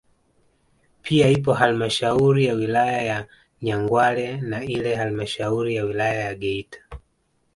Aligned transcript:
Pia 1.01 1.29
ipo 1.29 1.53
halmashauri 1.53 2.45
ya 2.45 2.53
wilaya 2.53 3.01
ya 3.01 3.27
Nyangwale 3.61 4.37
na 4.41 4.63
ile 4.63 4.95
halmashauri 4.95 5.75
ya 5.75 5.83
wilaya 5.83 6.19
ya 6.19 6.35
Geita 6.35 6.79